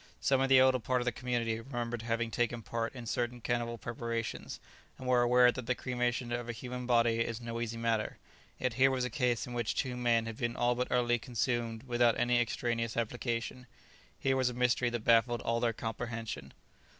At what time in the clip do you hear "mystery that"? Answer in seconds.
14.55-15.03